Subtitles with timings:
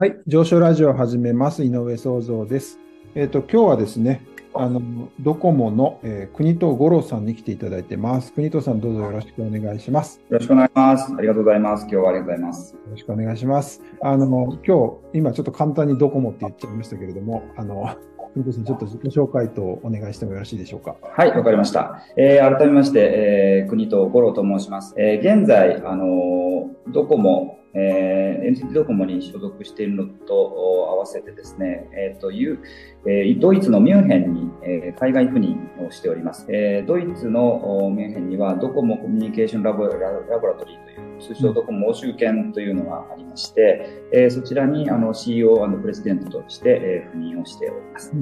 [0.00, 1.62] はい、上昇ラジオを始めます。
[1.62, 2.78] 井上創造です。
[3.14, 8.32] えっ、と、今日はですね、あの、ドコモの、えー国藤五郎さんに来ていただいてます。
[8.32, 10.22] 国藤さん、どうぞよろしくお願いします。
[10.30, 11.14] よろしくお願いします。
[11.18, 11.82] ありがとうございます。
[11.82, 12.72] 今日はありがとうございます。
[12.72, 13.82] よろしくお願いします。
[14.00, 17.94] あの、今日、今ちょっと簡単にドコモって言っちゃいましたけれども、あの、
[18.32, 20.96] ちょっと自己紹介とお願いしてもよろしいでしょうか？
[21.02, 22.02] はい、わかりました。
[22.16, 24.94] えー改めまして、えー、国と五郎と申します。
[24.96, 32.60] えー現在、あのードコモ、えー、NTT ドコモに所属しているのと合わせてですね、えっ、と、いう、
[33.06, 36.46] えードイツのミュンヘンに、えー海外赴任をしております。
[36.48, 40.89] えードイツのミュンヘンにはドコモコミュニケーションラボララボラトリーという、
[41.20, 48.12] 通称ドコモ欧州圏というのがありまして、えーそちらにあの CEO& プレジデントとして、えー赴任をしております。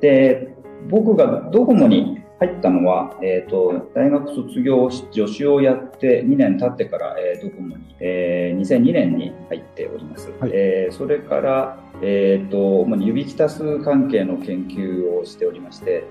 [0.00, 0.54] で、
[0.88, 10.30] 僕がドコモに入ったのは、えっ、と、大学卒業し、助手をやって2年経ってから、えードコモに、えー2002年に入っております。
[10.40, 16.04] はいえーそれから、えっ、と、主に指揮数関係の研究をしておりまして、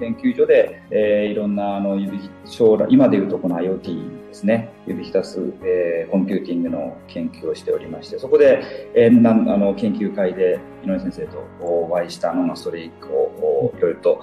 [0.00, 14.20] 研究所で、えーいろんなあの指将来、今でいうとこの IoT ですね、指揮数、えーコンピューティングの研究をしておりまして、そこで、えーなんあの研究会で井上先生とお会いしたのがストレイクをおいろいろと、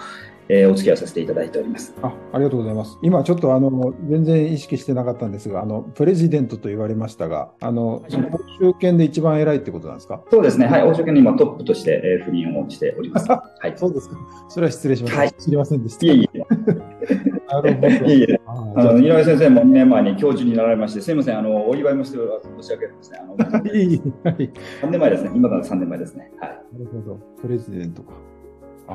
[0.53, 1.93] えーお付き合いさせていただいております。
[2.01, 2.97] あありがとうございます。
[3.01, 10.21] 今ちょっとあの全然意識してなかったんですが、あのプレジデントと言われましたが、あのその集権で一番偉いってことなんですか？
[10.29, 13.29] そうですね、はい、欧州圏に今トップとして、えー赴任をしております。
[13.29, 13.73] はい。
[13.77, 14.17] そうですか。
[14.49, 15.19] それは失礼しました。
[15.19, 16.05] はい知りませんでした。
[16.05, 16.39] いえいえ、
[17.49, 17.87] なるほど。
[17.87, 22.17] いえいえ、あの、井上先生も2年前に教授になられまして、すみません、あの、お祝いもして
[22.61, 23.19] 申し訳ないですね。
[23.21, 24.51] あの、あ いいはい。
[24.83, 26.31] 3年前ですね、今から3年前ですね。
[26.39, 26.49] はい。
[26.49, 27.19] なるほど。
[27.41, 28.11] プレジデントか。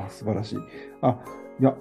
[0.05, 0.59] あ、素晴らしい。
[1.01, 1.19] あ、
[1.59, 1.75] いや、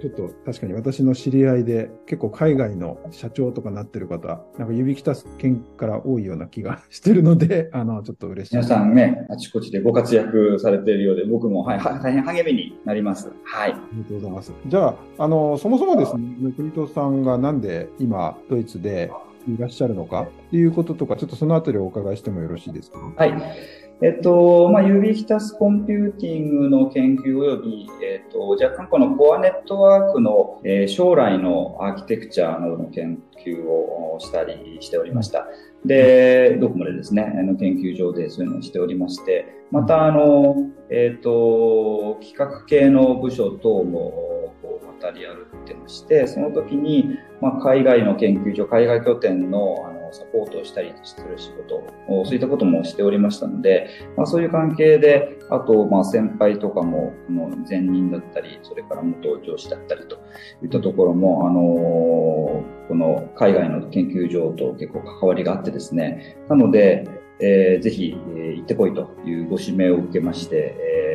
[0.00, 8.56] ちょっと確かに私の知り合いで結構海外の社長とかなってる方、なんか指揮県から多いような気がしてるので、あの、ちょっと嬉しい。
[8.56, 13.30] 皆さんね、あちこちでご活躍されているようで、僕も、はい、は大変励みになります。
[13.44, 13.72] はい。
[13.72, 14.52] ありがとうございます。
[14.66, 19.12] じゃあ、あの、そもそもですね、国藤さんがなんで今、ドイツで
[19.46, 22.98] いらっしゃるのかっていうこととか、ちょっとそのあたりをお伺いしてもよろしいですか？
[23.16, 23.34] はい。
[24.02, 35.46] えっと、まあ、指揮タスコンピューティングの研究及び、えっと、若干このコアネットワークの、えー将来のアーキテクチャなどの研究をしたりしておりました。
[35.84, 40.56] で、ドコモでですね、あの研究所でそういうのをしておりまして、また、あの、
[40.90, 51.82] えっと、企画系の部署等も、こう、渡り歩ってまして、その時に、まあ、海外の研究所、海外拠点のあのサポートをしたりする仕事、
[52.24, 60.18] そういったこともしておりましたので、まあ、そういう関係で、あと、まあ、先輩とかも、この前任だったり、それから元上司だったりと
[60.62, 61.60] いったところも、あの
[62.88, 67.06] この海外の研究所と結構関わりがあってですね、なので、
[67.40, 71.09] えーぜひ、えー行ってこいというご指名を受けまして、えー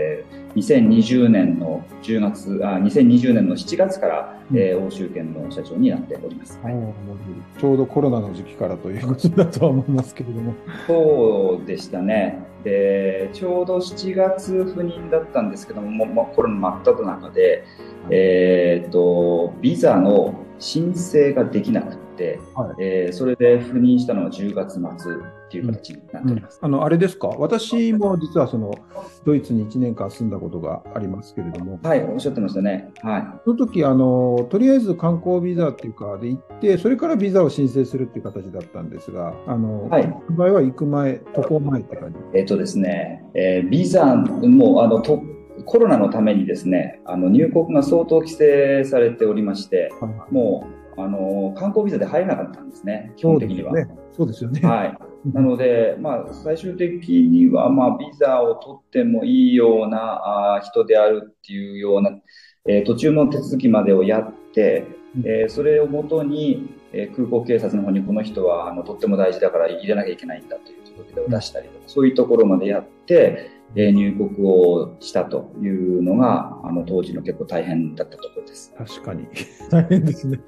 [0.56, 6.60] 2020年の10月、あ、2020年の7月から、えー欧州圏の社長になっております。
[6.64, 10.54] あーなるほどちょうどコロナの時期からということだとは思いますけれども。
[10.88, 12.40] そうでしたね。
[12.64, 17.64] で、ちょうど7月赴任だったんですけども、もうコロナ真っ只中で、
[18.10, 22.05] えーっと、ビザの申請ができなくて、
[22.56, 25.16] はいえーそれで赴任したのは10月末っ
[25.50, 26.60] ていう形になっております。
[26.62, 27.28] あの、あれですか？
[27.28, 28.74] 私も実はその、
[29.26, 32.92] ドイツに1年間住んだことがありますけれども、はい、おっしゃってましたね。
[33.02, 33.24] はい。
[33.46, 42.18] その時、あの、とりあえず観光ビザっていうか、で行って、それからビザを申請するっていう形だったんですが、あの、はい場合は行く前、渡航前って感じ。
[42.40, 45.22] えっとですね、えービザもあのと
[45.66, 53.74] コロナのためにですね、あの入国が相当規制されておりまして、はいもうあの観光ビザで入れなかったんですね、基本的には。
[54.12, 54.62] そうですね。
[54.62, 54.76] よね。
[54.76, 54.98] はい。
[55.34, 60.22] なので、まあ、最終的には、まあ、ビザを取ってもいいような
[60.56, 62.12] あー人であるっていうような、
[62.68, 64.86] えー途中の手続きまでをやって、
[65.24, 78.74] えーそれをもとに、えー空港警察の方にこの人はあのとっても大事だから入れなきゃいけないんだという届け出を出したりとか、そういうところまでやって、えー入国をしたというのが、あの当時の結構大変だったところです。
[78.78, 79.28] 確かに。
[79.70, 80.40] 大変ですね。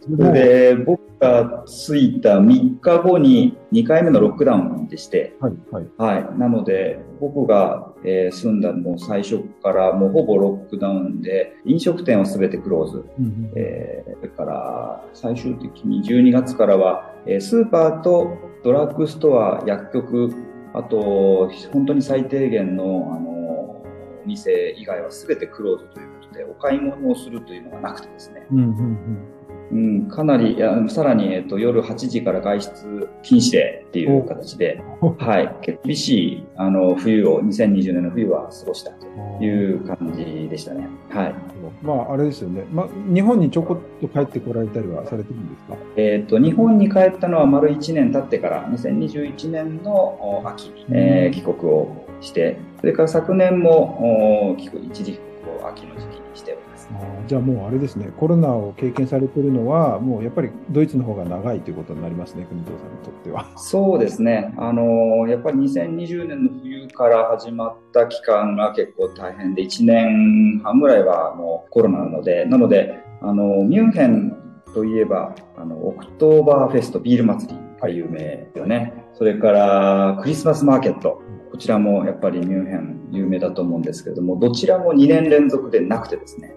[0.00, 5.86] それで、僕が着いた3日後に2回目のロックダウンでして、はい、はい。
[5.98, 6.38] はい。
[6.38, 13.04] なので、僕が、えー住んだのも最初からもうほぼロックダウンで、飲食店は全てクローズ。
[13.18, 18.32] うんうんえーそれから、最終的に12月からは、えースーパーと
[18.64, 20.30] ドラッグストア、薬局、
[20.74, 23.82] あと、本当に最低限の、あの、
[24.26, 28.46] 店以外は全てクローズということで、お買い物をするというのがなくてですね。
[28.50, 29.37] うんうんうん
[29.70, 34.82] うん、かなり、さらに、えっと、夜8時から外出禁止でっていう形で、
[35.18, 35.54] はい、
[35.84, 39.06] 厳しい、あの、冬を、2020年の冬は過ごしたと
[39.44, 40.88] いう感じでしたね。
[41.10, 41.34] はい。
[41.82, 42.64] まあ、あれですよね。
[42.72, 45.76] まあ、日本にちょこっと帰ってこられたりはされてるんですか？
[45.96, 56.67] えっ、と、日本に帰ったのは丸1年経ってから、2021年の秋に、えー、帰国をして、それから昨年も、一時帰国を秋の時期にしております。
[56.90, 63.46] あじゃあもうあれですね、コロナを経験されてるのは、もうやっぱりドイツの方が長いということになりますね、国藤さんにとっては。
[63.58, 74.36] そうですね、あのやっぱり2020年の冬から始まった期間が結構大変で、1年半ぐらいはもうコロナなので、なので、あのミュンヘン
[74.74, 79.04] といえば、あのオクトーバーフェストビール祭りが有名よね。
[79.14, 81.22] それからクリスマスマーケット。
[81.50, 86.54] こちらもやっぱりミュンヘン有名だと思うんですけれども、どちらも2年連続でなくてですね。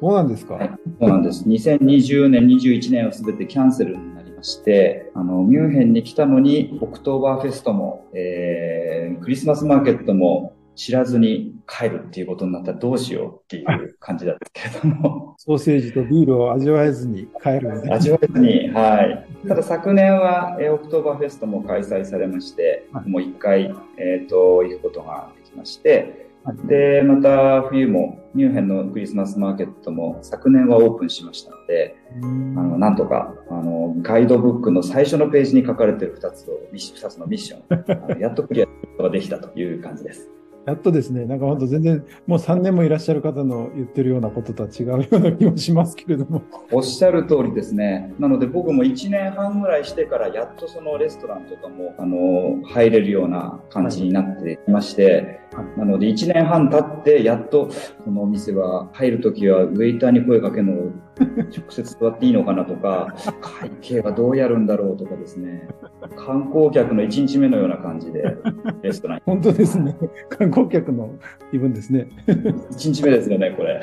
[0.00, 0.70] そうなんですか、はい、
[1.00, 1.44] そうなんです。
[1.48, 15.34] 2020年、21年はすべてキャンセルになりまして、あの、ミュンヘンに来たのに、オクトーバーフェストも、えー、クリスマスマーケットも知らずに帰るっていうことになったらどうしようっていう感じだったけれども。
[15.38, 19.48] ソーセージとビールを味わえずに帰る味わえずに、はい。
[19.48, 26.21] ただ昨年は、えー、オクトーバーフェストも開催されまして、はい、もう一回、えっ、ー、と、行くことができまして、
[26.64, 40.28] で、また冬もミュンヘンのクリスマスマーケットも昨年はオープンしましたので、あのなんとかあのガイドブックの最初のページに書かれている2つを2つのミッション、やっとクリアすることができたという感じです。
[40.66, 46.42] やっとですね、なんか本当全然、もう3年もいらっしゃる方の言ってるようなこととは違うような気もしますけれども。
[46.70, 48.14] おっしゃる通りですね。
[48.18, 57.68] なので僕も1年半ぐらいしてからやっとそのレストランとかも、あの、入れるような感じになってきまして、はい、なので1年半経ってやっと
[58.04, 60.72] このお店は入るときはウェイターに声かけるの
[61.18, 65.68] 直接座っていいのかなとか、会計はどうやるんだろうとかですね、
[66.12, 68.36] 観光客の1日目のような感じで、
[68.82, 69.96] レストラン本当ですね。
[70.28, 71.10] 観光客の
[71.50, 72.08] 気分ですね。
[72.26, 73.80] 1日目ですよね、これ。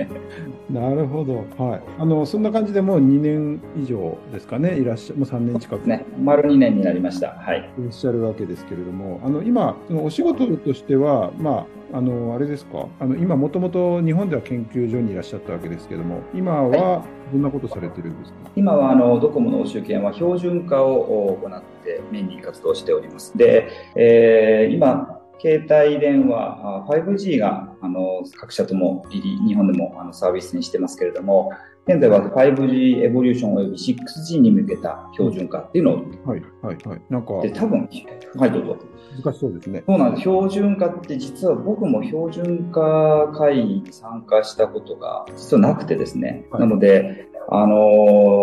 [0.70, 1.44] なるほど。
[1.58, 1.80] はい。
[1.98, 5.88] あの、そんな感じでもう2年以上ですかね、いらっしゃもう3年近く。
[5.88, 7.30] ね、丸2年になりました。
[7.30, 7.58] はい。
[7.78, 23.36] いらっしゃるわけですけれども、あの、今、そのお仕事としては、まあ、あの、あれですか、あの、今、もともと日本では研究所にいらっしゃったわけですけれども、今はどんなことされてるんですか、はい、今は、あの、ドコモの欧州圏は標準化を行ってメインに活動しております。
[23.36, 31.50] で、えー、今、携帯電話 5G があの各社とも日本でもあのサービスにしてますけれども、
[31.86, 35.96] 現在は 5G エボリューションおよび 6G に向けた標準化っていうのを、
[36.26, 37.02] はいはいはい。
[37.10, 37.88] なんか、で多分、
[38.36, 38.78] はい、どうぞ。
[39.22, 39.84] 難しそうですね。
[39.86, 40.20] そうなんです。
[40.22, 46.46] 標準化って実は僕も標準化会議に参加したことが実はなくてですね。
[46.50, 47.76] はい、なので、あの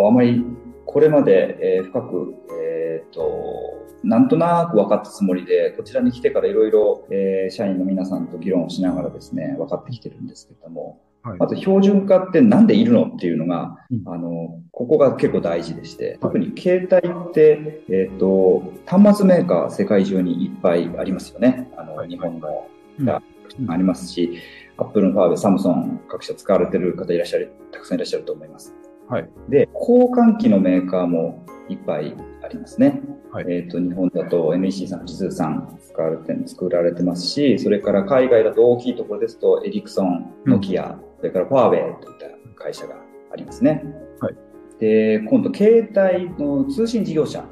[0.06, 0.46] ー、あまり
[0.86, 21.70] これまで、えー、深く、えっ、ー、と、なんとなく分かったつもりで、こちらに来てからいろいろ、え社員の皆さんと議論をしながらですね、分かってきてるんですけれども、はい、まず標準化ってなんでいるのっていうのが、うん、あの、ここが結構大事でして、特に携帯って、えっ、ー、と、端末メーカー世界中にいっぱいありますよね。
[21.78, 22.68] あの、はい、日本の
[23.04, 23.22] が
[23.68, 24.40] ありますし、
[24.78, 28.74] アップルのファーウェイ、サムソン各社使われてる方いらっしゃる、たくさんいらっしゃると思います。
[29.12, 29.30] はい。
[29.50, 32.16] で、交換機のメーカーもいっぱい
[32.46, 33.02] ありますね。
[33.34, 42.18] はい、えっ、ー、と、日本だと NEC さん、富士通さん使われて、作られてますし、それから海外だと大きいところですと、エリクソン、ノキア、うん、それからファーウェイといっ
[42.56, 42.96] た会社が
[43.34, 43.84] ありますね。
[44.22, 44.36] はい。
[44.80, 47.44] で、今度、携帯の通信事業者。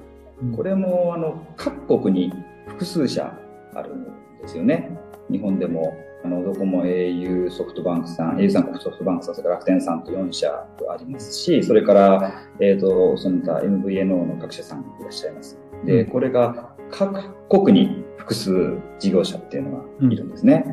[0.42, 2.34] うん、これも、あの、各国に
[2.68, 3.38] 複数社
[3.76, 4.06] あるん
[4.42, 4.98] ですよね。
[5.30, 15.58] 日本でもあの、どこも au ソフトバンクさん、au さんソフトバンクさん、それから楽天さんと4社ありますし、それから、えっ、ー、と、その他 MVNO の各社さんいらっしゃいます。
[15.86, 20.66] で、これが各国に複数事業者っていうのがいるんですね。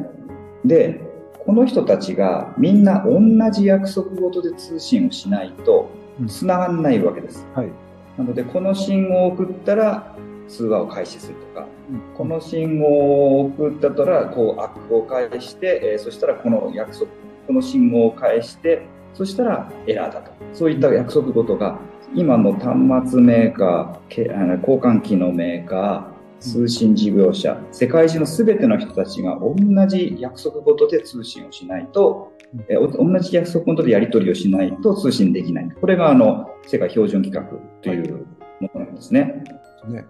[0.62, 1.00] うん、で、
[1.44, 3.20] この人たちがみんな同
[3.52, 5.88] じ約束事で通信をしないと
[6.26, 7.46] 繋がんないわけです。
[7.54, 7.72] うん、はい。
[8.18, 10.16] なので、この信号を送ったら
[10.48, 11.68] 通話を開始するとか、
[12.16, 17.06] この信号を送ったとら、こう、アップを返して、えー、そしたらこの約束、
[17.46, 18.82] この信号を返して、
[19.14, 20.30] そしたらエラーだと。
[20.52, 21.78] そういった約束事が、
[22.14, 29.54] 今の端末メーカー、交換機のメーカー、通信事業者、世界中の全ての人たちが同
[29.86, 32.32] じ約束事で通信をしないと、
[32.68, 35.68] え同じ約束事でやり取りをしないと通信できない。
[35.80, 38.26] これがあの世界標準規格という
[38.60, 39.44] ものなんですね。
[39.88, 40.04] ね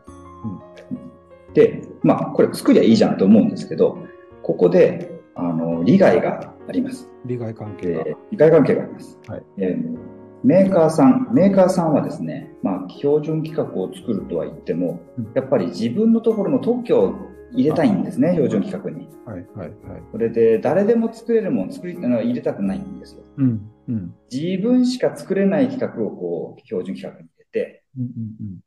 [1.55, 3.99] で、まあ、これ作りゃいいじゃんと思うんですけど、
[4.43, 7.09] ここで、あの、利害があります。
[7.25, 9.19] 利害関係が、えー、利害関係があります。
[9.29, 9.43] はい。
[9.59, 15.01] えーメーカーさん、メーカーさんはですね、まあ、標準規格を作るとは言っても、
[15.35, 17.15] やっぱり自分のところの特許を
[17.53, 19.09] 入れたいんですね、標準規格に。
[19.25, 20.03] はいはいはい。
[20.13, 23.23] それで、誰でも作れるもの作り入れたくないんですよ。
[23.39, 28.11] うんうん自分しか作れない規格をこう、標準規格に入れて、うんうん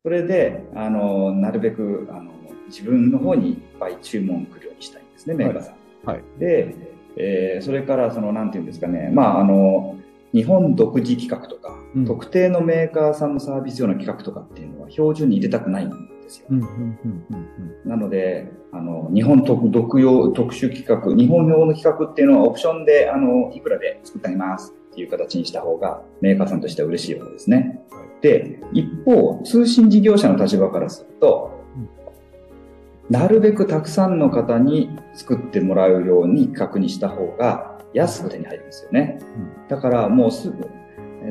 [0.04, 2.32] それで、あの、なるべく、あの、
[2.70, 5.76] 自分の方にいっぱい注文来るようにしたいんですね、メーカーさん。
[6.10, 6.24] はい。
[6.40, 6.76] で、
[7.18, 9.98] えーそれから、その、なんていうんですかね、まあ、あの、
[10.34, 16.48] 日本独自規格とか、うん特定のメーカーさんのサービス用の規格とかっていうのは標準に入れたくないんですよ。
[17.84, 27.82] なので、あの、日本特独用、特殊規格、日本用の規格っていうのはオプションで、あの、いくらで作ってあげますっていう形にした方が、メーカーさんとしては嬉しいわけですね。
[28.22, 31.59] で、一方、通信事業者の立場からすると、
[33.10, 39.20] なるべくたくさんの方に作ってもらうように規格にした方が安く手に入るんですよね。
[39.68, 40.70] だからもうすぐ、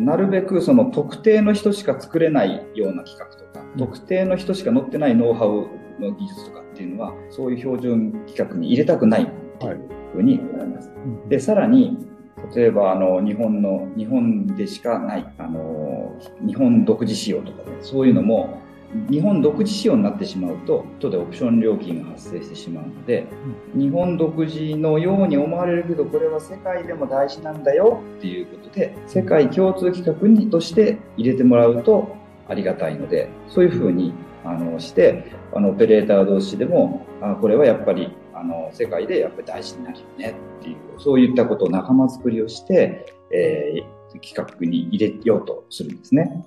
[0.00, 5.68] なるべくその特定の人しか作れないような企画とか、うん特定の人しか載ってないノウハウ
[6.00, 9.26] の技術とかっていうのは、そういう標準規格に入れたくないっ
[9.58, 10.90] ていうふうに思います。
[10.90, 11.98] うんで、さらに、
[12.54, 16.16] 例えば、あの、日本の、日本でしかない、あの、
[16.46, 18.58] 日本独自仕様とかね、そういうのも、
[19.10, 23.26] 日本独自仕様になってしまうと、後でオプション料金が発生してしまうので、
[23.74, 32.16] 日本独自のように思われるけど、これは世界でも大事なんだよっていうことで、世界共通規格にとして入れてもらうと
[32.48, 34.14] ありがたいので、そういうふうに
[34.44, 46.46] あのして、あのオペレーター同士でも、あこれはやっぱりあの世界でやっぱり大事になるよねっていう、そういったことを仲間作りをして、えー規格に入れようとするんですね。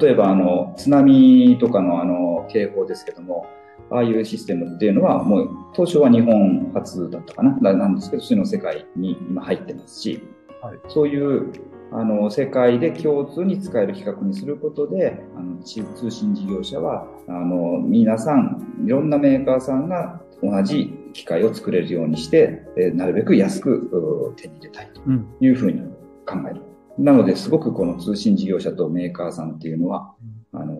[0.00, 3.46] 例えばあの津波とかのあの警報ですけども、
[3.90, 10.22] ああいうシステムっていうのは、もう当初は日本初だったかな、ななんですけど、その世界に今入ってますし、
[10.62, 11.52] はいそういう
[11.94, 25.82] あの世界で共通に使える規格にすることで、あのち通信事業者はあの皆さん、いろんなメーカーさんが同じ機械を作れるようにして、えーなるべく安くう手に入れたいとうんいうふうに
[26.26, 26.62] 考える。
[26.98, 30.14] なので、すごくこの通信事業者とメーカーさんっていうのは、
[30.52, 30.76] あのー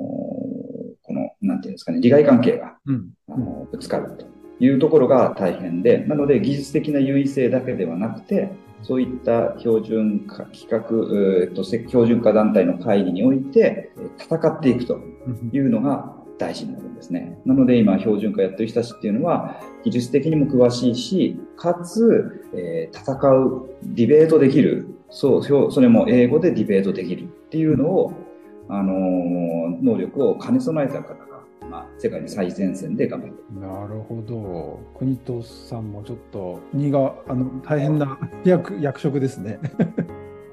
[1.02, 3.10] この、なんていうんですかね、利害関係が、うん。
[3.28, 4.26] あのぶつかると
[4.60, 8.50] いうところが大変で、なので技術的な優位性だけではなくて、
[8.82, 15.50] そういった標準化、企画、えーと、せ標準化団体の会議において、えー戦っていくとうん。
[15.52, 17.38] いうのが大事になるんですね。
[17.44, 28.12] なので今標準化やってる人たちっていうのは技術的にも詳しいし、かつ、えー戦う、ディベートできる、そう、それも英語でディベートできるっていうのを、
[28.68, 33.42] あのー能力を兼ね備えた方が、まあ、世界の最前線で頑張って。
[33.60, 34.80] なるほど。
[34.98, 39.60] 国藤さんもちょっと、荷が、あの、大変な 役、役職ですね。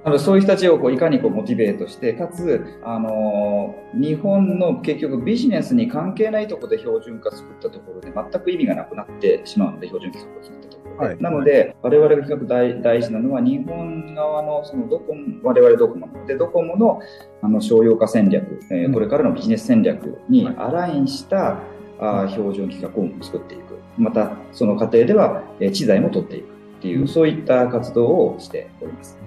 [0.01, 10.78] あのそういう人たちをこういかにこうモチベートして、かつ、あのー日本の結局ビジネスに関係ないところで標準化作ったところで全く意味がなくなってしまうので、標準規格を作ったと。
[11.00, 11.18] はい。
[11.22, 16.08] なので、我々が比較大大事なのは、日本側のそのドコモ、我々ドコモ。
[16.27, 17.00] で、ドコモの
[17.41, 18.94] あの商用化戦略、えーうん。
[18.94, 20.56] これからのビジネス戦略にはい。
[20.58, 21.60] アラインした、
[22.00, 23.79] あー標準規格を作っていく。
[23.98, 26.48] また、その過程では、えー知財も取っていくっ
[26.82, 27.08] ていう、うん。
[27.08, 29.18] そういった活動をしております。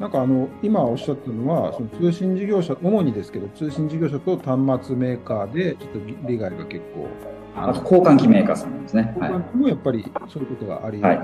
[0.00, 7.06] なんかあの、今おっしゃったのは、その通信事業者、主にですけど、通信事業者と端末メーカーで、ちょっと利害が結構、
[7.56, 9.14] あと交換機メーカーさんですね。
[9.18, 9.32] はい。
[9.32, 11.20] 他もやっぱりそういうことがあり、はい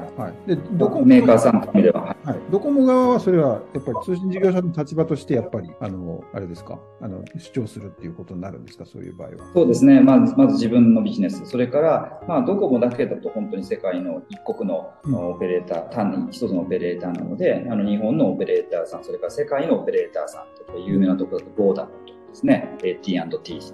[0.47, 6.79] でドコモメーカーさんの意味では、はいはい、ドコモ側はそれはやっぱり通信事業者の立場としてやっぱりあのあれですか？
[7.01, 8.87] あの主張するっていうことになるんですか？
[8.87, 9.35] そういう場合は。
[9.55, 10.01] そうですね。
[10.01, 11.45] まず、まず自分のビジネス。
[11.47, 23.29] それから、まあ、ドコモだけだと本当に世界の一国のうんオペレーター、単に一つのオペレーターなので、あの、日本のオペレーターさん、それから世界のオペレーターさんとか、有名なところだと、ボーダムとかですね、T&T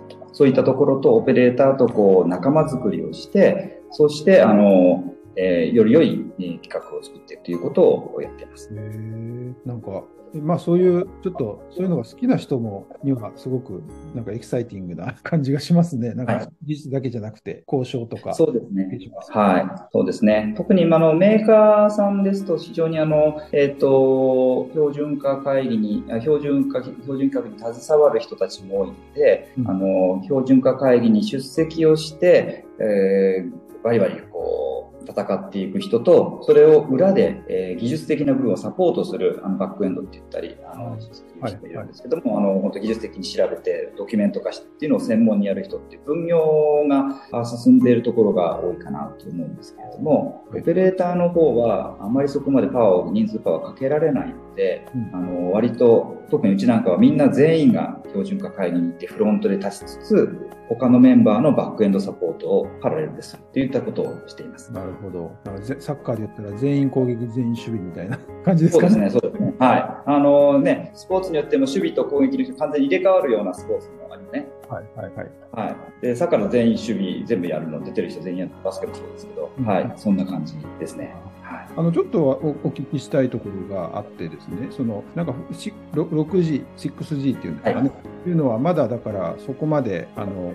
[0.08, 6.25] とか、そういったところとオペレーターとこう、仲間作りをして、そして、あの、えーより良い
[6.62, 8.72] 企画を作っていくということをやっています。
[8.72, 10.04] なんか
[10.35, 13.83] まあそういうちょっとそういうのが好きな人もにはすごく
[14.14, 16.14] なんかエキサイティングな感じがしますね。
[16.14, 18.35] なんはいか技術だけじゃなくて交渉とか。
[18.35, 18.88] そうですね。
[19.30, 20.54] はい、そうですね。
[20.56, 34.75] 特にあのメーカーさんですと、非常にあの、えっ、と、標準化会議に、あ標準化、標準化に携わる人たちも多いので、うんあの、標準化会議に出席をして、えーバリバリこう、
[35.06, 40.98] 戦っていく人と、それを裏で、えー技術的な部分をサポートする、あの、バックエンドって言ったり、あの、い。
[40.98, 42.44] う人もいるんですけども、はい。
[42.44, 64.73] はい、あの、本当技術的に調べて、ドキュメント化してっていうのを専門にやる人っていう分業が進んでいるところが多いかなと思うんですけれども、オペレーターの方はあまりそこまでパワーを、人数パワーかけられないので、うん、あの、割と、特にうちなんかはみんな全員が標準化会議に行ってフロントで立ちつつ、他のメンバーのバックエンドサポートをパラレルでするといったことをしています。
[64.73, 65.33] なるほど。
[65.78, 68.92] サッカーで言ったら全員攻撃、全員守備みたいな感じですかね。
[68.92, 69.54] そうですね、そうですね。
[69.59, 69.97] はい。
[70.06, 74.49] あのね、スポーツによっても守備と攻撃の人完全に入れ替わるようなスポーツもあるよね。
[74.68, 75.30] はいはいはい。
[75.52, 75.76] はい。
[76.02, 79.92] で、サッカーの全員守備全部やるの、出てる人全員やるバスケもそうですけど、うん、はい。
[79.97, 81.14] そんな感じですね。
[81.47, 87.95] はい、あのちょっとおお聞きしたいところがあってですね、そのなんか 6G、6G っていうんですかね、は
[88.26, 90.53] い、いうのはまだだからそこまであの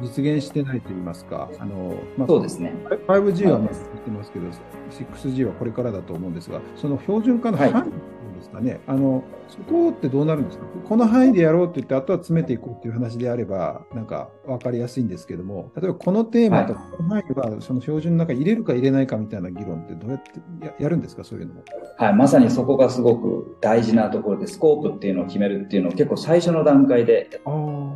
[0.00, 2.72] 実現してないと言いますか、あのまあ、そうですね。
[3.08, 4.46] 5G はまあ言ってますけど、
[4.90, 8.80] 6G はこれからだと思うんですが、その標準化の範囲、はいですかね。
[8.86, 10.64] あの、そこってどうなるんですか？
[10.88, 21.24] この範囲でやろうって言って、あとは詰めていこうっていう話であれば、なんか分かりやすいんですけども、例えばこのテーマとこの範囲は、その標準の中に入れるか入れないかみたいな議論ってどうやってややるんですか？
[21.24, 21.64] そういうのも。
[21.98, 27.40] はい、まさにそこがすごく大事なところで、スコープっていうのを決めるっていうのを結構最初の段階で。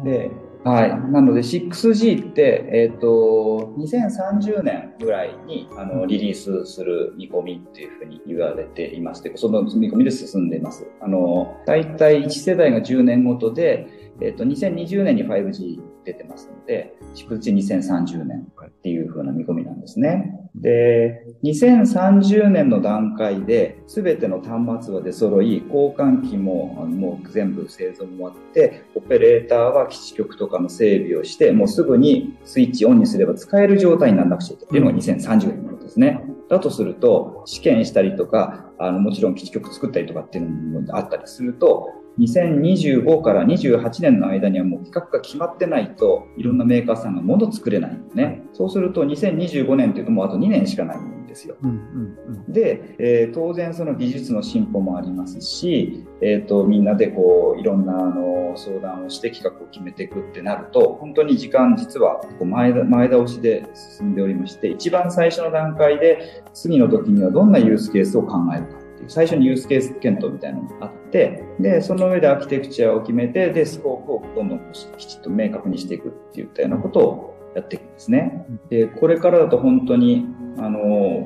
[0.04, 0.30] で
[0.64, 0.90] はい。
[1.10, 10.86] なので 6G って、えっ、ー、と、2030年ぐらいにあのリリースする見込みっていうふうに言われていますその見込みで進んでいます。
[11.00, 13.88] あの、大体1世代が10年ごとで、
[14.20, 20.41] えっ、ー、と、2020年に 5G 出てますので、祝日2030年っていう風な見込みなんですね。
[20.54, 36.22] で、2030年の段階で全ての端末は出揃い、交換機ももう全部製造も終わって、オペレーターは基地局とかの整備をして、もうすぐにスイッチオンにすれば使える状態にならなくちゃいけないっていうのが2030年のことですね。
[36.50, 41.88] だとすると、試験したりとか、あの、もちろん基地局作ったりとかっていうのもあったりすると、
[42.18, 48.42] 2025から28年の間にはもう企画が決まってないといろんなメーカーさんが物作れないんでね。
[48.52, 51.56] そうすると2025年っていうともうあと2年しかないんですよ。
[51.62, 63.64] うんうんうん、で、えー、当然その技術の進歩もありますし、えっ、ー、と、みんなでこういろんなあの相談をして企画を決めていくってなると、本当に時間実はこう前前倒しで
[63.98, 68.82] 進んでおりまして、一番最初の段階で次の時にはどんなユースケースを考えるか。
[68.92, 78.46] っていう最初にユースケース検討みたいなのがあって、で、その上でアーキテクチャを決めて、で、スコープをどんどんきちっと明確にしていくっていったようなことをやっていくんですね。
[78.68, 80.26] で、これからだと本当に、
[80.58, 80.78] あの、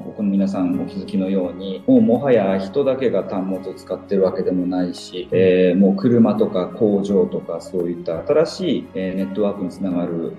[0.04, 10.36] ここの皆さんお気づきのように、もうもはや人だけが端末を使ってるわけでもないし、えー、もう車とか工場とかそういった新しい、えー、ネットワークにつながる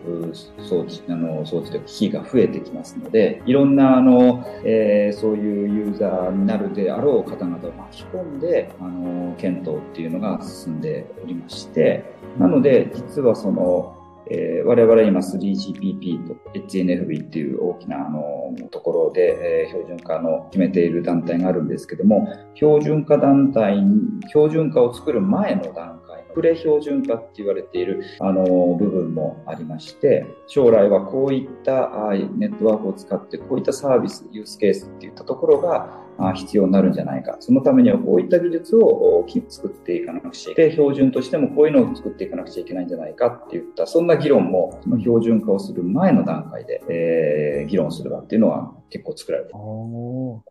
[0.62, 12.06] 装置、あの、装置というか機器が増えてきますので、いろんな、あの、えー、そういうユーザーになるであろう方々を巻き込んで、あの、検討っていうのが進んでおりまして、
[12.40, 13.97] なので、実はその、
[14.32, 28.44] えー、我々今 3GPP と HNFB っていう大きなあのところで、えー、標準化の決めている団体があるんですけども、標準化団体に、標準化を作る前の段階プレ標準化って言われているあの
[28.76, 31.90] 部分もありまして、将来はこういった
[32.36, 37.38] ネットワークを使ってこういったサービス、ユースケースっていったところが必要になるんじゃないか。
[37.40, 40.72] そのためにはこういった技術を作っていかなくちゃいけない。
[40.72, 49.56] 標準としてもこういうのを作っていかなくちゃいけないんじゃないかっていった、そんな議論も、その標準化をする前の段階で、えー、議論する場っていうのは結構作られてる。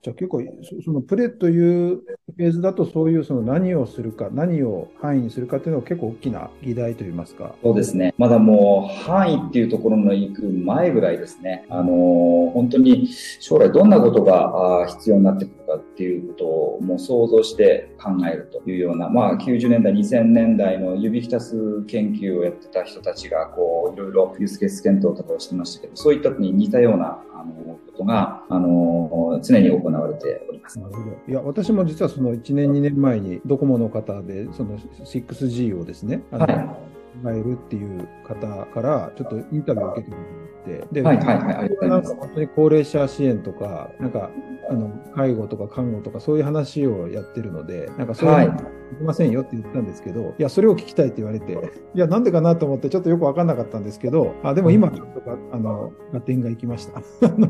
[0.02, 0.42] じゃあ結構、
[0.84, 7.54] そのプレというフェーズだとそういうその何をするか、何を範囲にするかっていうのは結構大きな議題といいますか。
[7.62, 8.14] そうですね。
[8.18, 11.64] まだもう範囲っていうところの行く前ぐらいですね。
[11.68, 13.08] あのー、本当に
[13.40, 30.78] 将来どんなことが必要になってくるかっていうことをもう想像して考えるというような、まあ90年代、2000年代の指浸す研究をやってた人たちがこういろいろユースケース検討とかをしてましたけど、そういったに似たようなあのことが、あの常に行われております。
[30.78, 31.06] なるほど。
[31.28, 36.86] いや、私も実はその1年、2年前にドコモの方で、その 6G をですね、はい
[37.22, 44.30] 考えるっていう方からちょっとインタビューを受けてもらって、で、はいはいはい、なんか本当に高齢者支援とか、なんか
[44.68, 48.64] あの介護とか看護とかそういう話をやってるので、なんかそういうので
[48.98, 51.52] きませんよって言ったんですけど、はい、いや、それを聞きたいって言われて、
[51.94, 57.00] いや、なんでかなと思ってちょっとよくわかんなかったんですけど、あでも今ちょっとあの合点がいきました。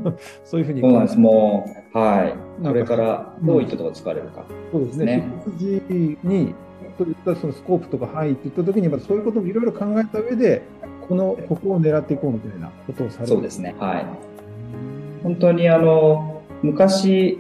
[0.45, 0.81] そういうふうに。
[0.81, 2.35] そうなんです、もう、はい。
[2.63, 5.29] これからどういったところ使われるか、そうですね。
[5.59, 6.55] 6G に
[6.99, 10.63] といったそのスコープとか範囲っていったときに、そういうこともいろいろ考えた上で、
[11.09, 13.75] この、ここを狙っていこうみたいなことをされるそうですね。
[13.79, 14.07] はい。
[15.23, 17.39] 本当にあの、昔、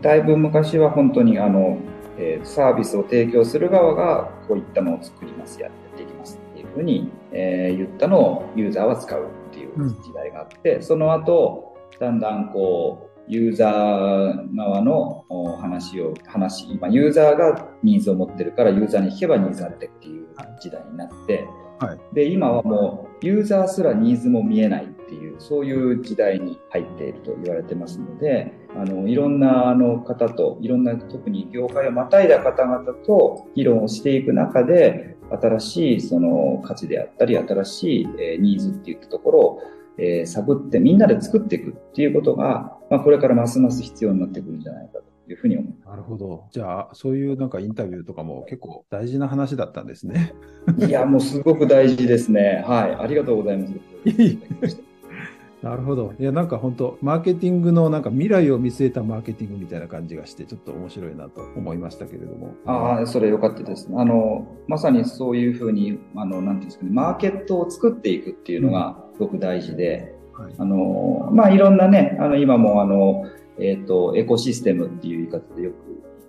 [0.00, 1.78] だいぶ昔は本当にあの、
[2.18, 15.24] えー、サービスを提供する側がこういったのを作りますやっていきますっていうふうに、えー、言ったのをユーザーは使うっていう時代があって、うん、その後だんだんこうユーザー側の
[15.60, 20.26] 話を話今ユーザーがニーズを持ってるからユーザーに聞けばニーズあってっていう
[20.60, 21.46] 時代になって、
[21.78, 24.88] はい、で今はもうユーザーすらニーズも見えない
[25.38, 39.62] そういう時代に入っていると言われてますのであのいろんなあの方といろんな特に業界をまたいだ方々と議論をしていく中で新しいその価値であったり新しい、えニーズっていったところを
[39.98, 45.88] えー、探ってみんなで作っていくっていうことが、まあ、これからますます必要になってくるんじゃないかというふうに思います。
[45.90, 46.46] なるほど。
[46.52, 50.34] じゃあ、そういうなんかインタビューとかも結構大事な話だったんですね。
[50.78, 52.64] いや、もうすごく大事ですね。
[52.66, 52.94] はい。
[52.94, 54.78] ありがとうございます。
[55.62, 56.14] なるほど。
[56.18, 62.54] いや、なんか本当、マーケティングのなんか未来を見据えたマーケティングみたいな感じがして、ちょっと面白いなと思いましたけれども。
[62.64, 63.88] ああ、それ良かったです。
[63.92, 73.24] あの、まさにそういうふうに、あの、なんていうんですかね、マーケットを作っていくっていうのがすごく大事で、うんはい、あの、まあ、いろんなね、あの、今もあの、
[73.58, 75.88] えっ、ー、と、エコシステムっていう言い方でよく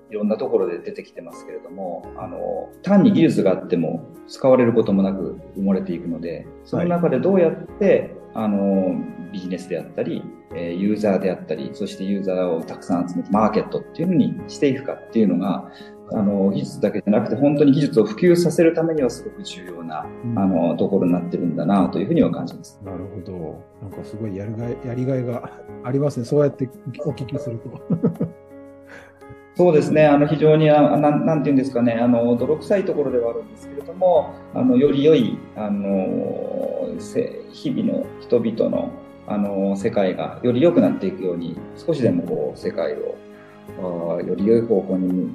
[0.10, 8.96] いろんなところで出てきてますけれども、あの、単に技術があっても使われることもなく埋もれていくので、その中でどうやって、あの、
[9.32, 10.24] ビジネスであったり、
[10.56, 15.72] えユーザーであったり、そしてユーザーをたくさん集めてマーケットっていうのにしていくかっていうのが、
[16.12, 22.80] あの、技術だけじゃなくて、本当に技術を普及させるためにはすごく重要な、うん、あの、ところになってるんだなというふうには感じます。
[22.84, 23.64] なるほど。
[23.82, 25.52] なんかすごいやりがい、やりがいが
[25.84, 26.26] ありますね。
[26.26, 26.68] そうやって
[27.06, 27.70] お聞きすると。
[29.60, 36.88] そうですね、あの非常にあななんていうんですかね、あの泥臭いところではあるんですども、あのより良いあの
[37.52, 38.92] 日々の人々の
[39.28, 45.30] あの世界がより良くなっていくように、少しでもこう世界をより良い方向に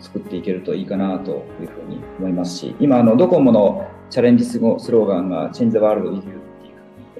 [0.00, 6.22] 作っていけるといいかなというふうに思いますし、今、あのドコモのチャレンジスローガンが Change the World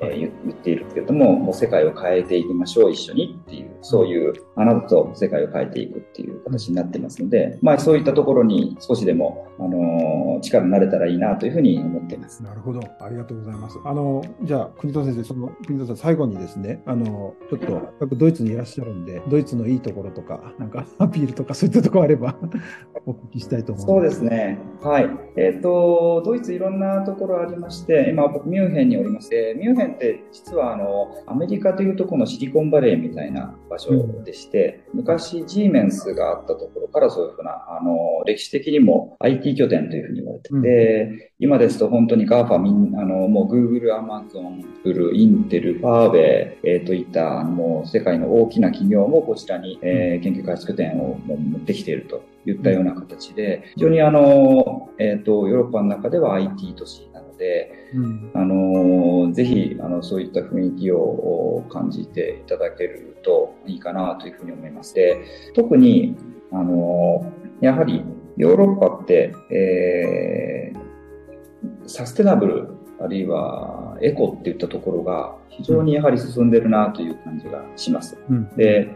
[0.03, 12.43] え言っているけれども、もう世界を変えていきましょう、一緒にっていう、そういう、あなたと世界を変えていくっていう形になってますので、まあそういったところに少しでも、あの、力になれたらいいなというふうに思っています。
[12.43, 12.81] なるほど。
[13.01, 13.79] ありがとうございます。
[13.85, 22.37] あの、じゃあ、国戸先生、その、国戸さん、最後にですね、あの、ちょっと、ドイツにいらっしゃるんで、ドイツのいいところとか、なんか、アピールとか、そういったところあれば
[23.07, 24.17] お聞きしたいと思います。
[24.17, 24.59] そうですね。
[24.83, 25.11] はい。
[25.37, 33.93] えっ、ー、と、ドイツいろんなところありまして、今僕ミュンヘンにおりまして、ミュンヘンって実はあの、アメリカというとこのシリコンバレーみたいな場所
[34.25, 64.95] でして、うん、昔ジーメンスがあったところからそういうふうな、あの、歴史的にも IT 拠点というふうに言われてて、うん、今ですと本当に GAFA みんあの、もう Google、Amazon、Google、Intel、ファーベえー、といったもう世界の大きな企業もこちらに、えー、研究開発拠点をもう持ってきているといったような形で、非常にあの、えっ、ー、と、ヨーロッパの中では IT 都市なので、うん、あの、ぜひ、あの、そういった雰囲気を感じていただけるといいかなというふうに思います。
[64.95, 66.17] で、特に、
[66.53, 68.05] あの、やはり
[68.37, 72.69] ヨーロッパって、えー、サステナブル、
[73.01, 78.17] あるいはエコっていったところが非常にやはり進んでるなという感じがします。
[78.29, 78.89] うん、で、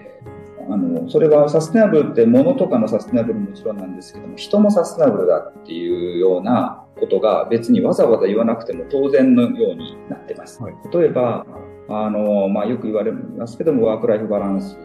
[0.70, 10.62] あの、それはサステナブルって物とかのサステナブルももちろんなんですけども、人もサステナブルだっていうようなことが別にわざわざ言わなくても当然のようになってます。
[10.62, 11.46] はい、例えば、
[11.88, 14.76] あの、まあ、よく言われますけども、ワークライフバランス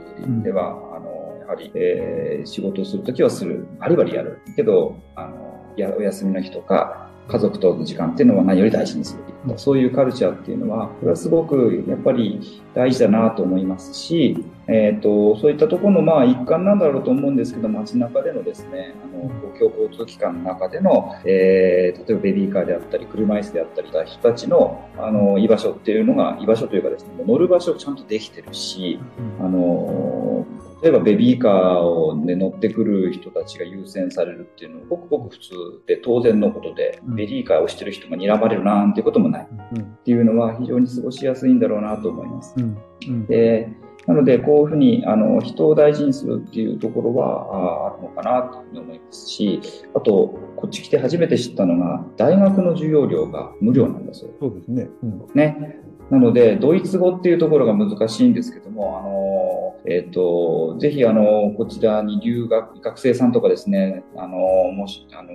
[0.41, 4.39] では、うん、あの、やはり、えー、仕事をするときはする、バリバリやる。
[4.55, 9.32] けど、あの、やお休みの日とか、家族との時間っていうのは何より大事にする。
[9.57, 28.99] そういうカルチャーっていうのは、これはすごくやっぱり大事だなと思いますし、えっ、ー、と、そういったところのまあ一環なんだろうと思うんですけど、街中でのですね、あの、公共交通機関の中での、えー、例えばベビーカーであったり、車椅子であったりした人たちの、あの、居場所っていうのが、居場所というかですね、乗る場所をちゃんとできてるし、
[29.41, 30.45] あの、
[30.83, 35.49] 例えばベビーカーを、ね、乗ってくる人たちが優先されるっていうのはごくごく普通
[35.87, 42.53] で当然のことで、うん、ベビーカーをしてる人が睨まれるなんていうこともない、うん、っていうのは非常に過ごしやすいんだろうなと思います。
[42.57, 42.61] う
[43.09, 43.69] ん、で
[44.07, 49.61] なので、こういうふうに、あの、人を大事にするっていうところは、ああるのかなというふうに思いますし、
[49.93, 54.31] あと、こっち来て初めて知ったのが、大学の授業料が無料なんですよ。
[54.39, 54.89] そうですね。
[55.03, 55.81] うん、ね。
[56.09, 65.29] なので、ドイツ語っていうところが難しいんですけども、あの、えっ、ー、と、ぜひ、あの、こちらに留学、学生さんとかですね、あの、もし、あの、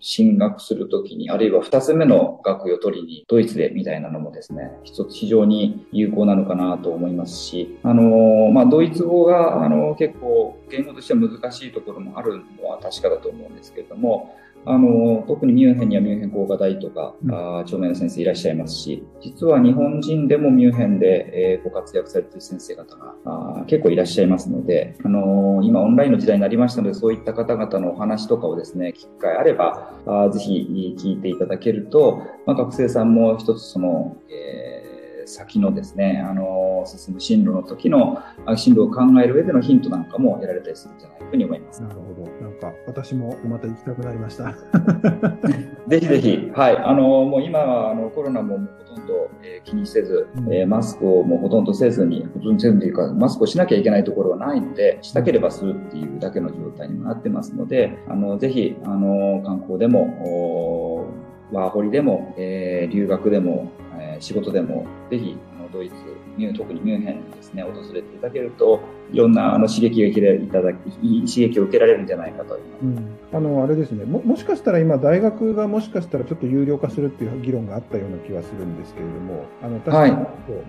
[0.00, 34.75] 進学するときに、あるいは2つ目の学位を取りに、ドイツでみたいなのもですね、一つ非常に有効なのかなと思いますし、あの、まあ、ドイツ語が、あの、結構、言語としては難しいところもあるのは確かだと思うんですけれども、あの、特にミュンヘンにはミュンヘン工科大とか、うん、あ著名な先生いらっしゃいますし、実は日本人でもミュンヘンで、えー、ご活躍されている先生方があ結構いらっしゃいますので、あのー、今オンラインの時代になりましたので、そういった方々のお話とかをですね、機会あれば、あぜひ聞いていただけると、まあ、学生さんも一つその、えー
[35.26, 38.22] 先のですね、あの、進む進路の時の
[38.56, 41.82] 進路を考える上でのヒントなんかも得られたりするんじゃないかに思います。
[41.82, 42.30] なるほど。
[42.40, 44.54] なんか、私もまた行きたくなりました。
[45.88, 46.76] ぜひぜひ、はい。
[46.76, 61.06] あの、もう今はあのコロナもほとんど、えー、気にせず、うん、えー、マスクをもうほとんどせずに、ほとんどせずというか、マスクをしなきゃいけないところはないので、したければするっていうだけの状態にもなってますので、あの、ぜひ、あの、観光でも、
[61.52, 63.70] ワーホリでも、えー、留学でも、
[64.16, 65.94] えー、仕事でも、ぜひ、あのドイツ、
[66.54, 68.80] 特にミュンヘンにですね、訪れていただけると、
[69.12, 80.14] いろんなあの刺激が受けいただき、刺激を受けられるんじゃないかと、うん、あのあれですねも、もしかしたら今、大学がもしかしたらちょっと有料化するっていう議論があったような気がするんですけれども、あの確かに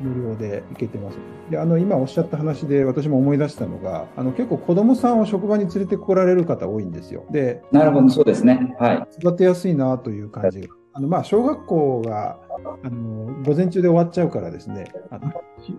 [0.02, 7.26] 無料で行けてます、はい、であの今おっしゃった話で、私も思い出したのが、あの結構、子供さんを職場に連れてこられる方多いんですよ。
[7.32, 8.76] でなるほど、そうですね。
[8.80, 10.68] はい、育てやすいなという感じが。
[10.94, 12.40] あのまあ小学校が
[12.84, 15.32] あの午前中で終わっちゃうからですね、あの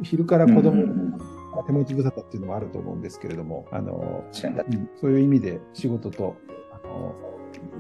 [0.03, 0.85] 昼から子供、
[1.67, 6.37] 手持ち無沙汰っていうのもあると思うんですけれども、あの、うん、そういう意味で仕事と、
[6.73, 7.15] あの、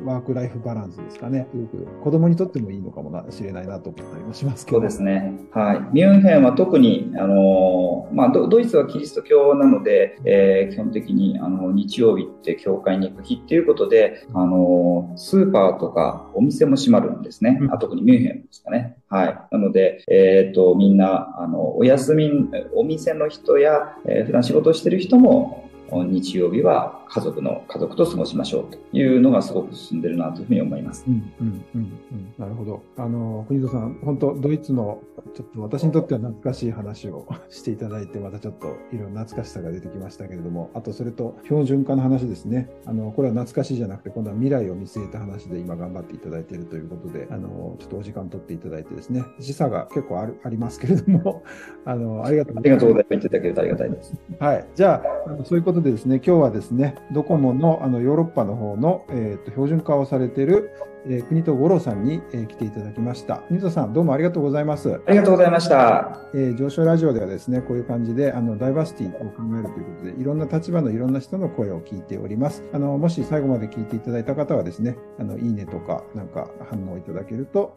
[0.04, 1.48] ワークライフバランスですかね。
[1.50, 4.78] すごく子供にとってもいいのかもしれないなと思ったりもしますけど。
[4.78, 5.34] そうですね。
[5.52, 5.80] はい。
[5.92, 17.58] ミュンヘンは特に、あの、まあド、ドイツはキリスト教なので、えー、基本的に、あの、日曜日って教会に行く日っていうことで、あの、スーパーとかお店も閉まるんですね。
[17.60, 18.96] うん、あ特にミュンヘンですかね。
[19.08, 19.40] はい。
[19.50, 22.30] なので、えっ、ー、と、みんな、あの、お休み、
[22.74, 31.04] お店の人や、えー、普段仕事してる人も、日曜日は家族の家族と過ごしましょうというのがすごく進んでるなというふうに思います。
[31.08, 32.82] うんうんうんうん、なるほど。
[32.96, 35.00] あの国戸さん、本当ドイツの
[35.34, 42.68] ちょっと私にとっては懐かしい話をしていただいて、またちょっといろいろ懐かしさが出てきましたけれども、あとそれと標準化の話ですね。
[42.86, 51.42] あのこれは懐かしいじゃなくて、今度は未来を見据えた話で今頑張っていただいているということで、あのちょっとお時間取っていただいてですね、時差が結構あるありますけれども、
[51.84, 52.84] あのありがとうございます。
[52.84, 53.06] ありがとうございます。
[53.10, 54.14] 言っていただけるとありがたいです。
[54.38, 54.66] はい。
[54.74, 60.70] じゃあ、あのそういうことでですね、今日はですね、ドコモのあのヨーロッパの方の、えーと、標準化をされている、
[61.06, 63.38] えー、国と五郎さんに、えー、来ていただきました。
[63.48, 65.00] 国とさん、どうもありがとうございます。
[65.06, 66.20] ありがとうございました。
[66.34, 72.62] えー、上昇ラジオではですね、こういう感じで、あの、ダイバーシティを考えるということで、いろんな立場のいろんな人の声を聞いております。
[72.72, 77.76] あの、もし最後まで聞いていただいた方はですね、あの、いいねとか、なんか反応いただけると、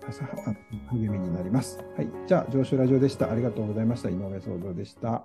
[0.92, 1.80] 励みになります。
[1.96, 2.10] はい。
[2.28, 3.32] じゃあ、上昇ラジオでした。
[3.32, 4.10] ありがとうございました。
[4.10, 5.20] 井上総蔵でした。